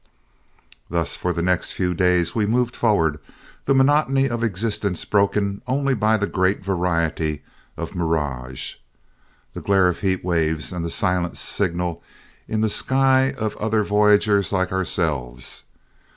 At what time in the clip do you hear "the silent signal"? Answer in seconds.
10.83-12.01